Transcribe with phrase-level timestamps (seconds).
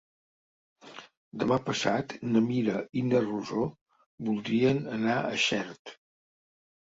[1.41, 3.65] Demà passat na Mira i na Rosó
[4.29, 5.93] voldrien anar a Xert.